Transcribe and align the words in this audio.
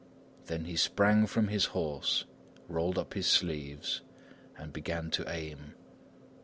Then 0.47 0.65
he 0.65 0.77
sprang 0.77 1.27
from 1.27 1.49
his 1.49 1.65
horse, 1.77 2.25
rolled 2.67 2.97
up 2.97 3.13
his 3.13 3.27
sleeves, 3.27 4.01
and 4.57 4.73
began 4.73 5.11
to 5.11 5.29
aim. 5.31 5.75